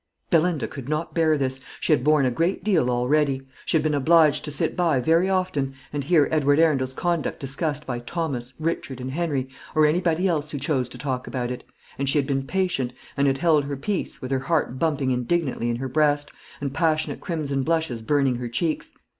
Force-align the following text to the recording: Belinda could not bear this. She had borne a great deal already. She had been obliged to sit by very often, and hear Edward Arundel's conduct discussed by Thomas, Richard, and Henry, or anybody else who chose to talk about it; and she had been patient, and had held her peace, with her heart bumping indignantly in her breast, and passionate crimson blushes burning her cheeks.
Belinda 0.31 0.67
could 0.67 0.89
not 0.89 1.13
bear 1.13 1.37
this. 1.37 1.59
She 1.79 1.93
had 1.93 2.03
borne 2.03 2.25
a 2.25 2.31
great 2.31 2.63
deal 2.63 2.89
already. 2.89 3.43
She 3.67 3.77
had 3.77 3.83
been 3.83 3.93
obliged 3.93 4.43
to 4.45 4.51
sit 4.51 4.75
by 4.75 4.99
very 4.99 5.29
often, 5.29 5.75
and 5.93 6.03
hear 6.03 6.27
Edward 6.31 6.57
Arundel's 6.59 6.95
conduct 6.95 7.39
discussed 7.39 7.85
by 7.85 7.99
Thomas, 7.99 8.55
Richard, 8.57 8.99
and 8.99 9.11
Henry, 9.11 9.47
or 9.75 9.85
anybody 9.85 10.27
else 10.27 10.49
who 10.49 10.57
chose 10.57 10.89
to 10.89 10.97
talk 10.97 11.27
about 11.27 11.51
it; 11.51 11.63
and 11.99 12.09
she 12.09 12.17
had 12.17 12.25
been 12.25 12.47
patient, 12.47 12.93
and 13.15 13.27
had 13.27 13.37
held 13.37 13.65
her 13.65 13.77
peace, 13.77 14.23
with 14.23 14.31
her 14.31 14.39
heart 14.39 14.79
bumping 14.79 15.11
indignantly 15.11 15.69
in 15.69 15.75
her 15.75 15.87
breast, 15.87 16.31
and 16.61 16.73
passionate 16.73 17.19
crimson 17.21 17.61
blushes 17.61 18.01
burning 18.01 18.37
her 18.37 18.49
cheeks. 18.49 18.93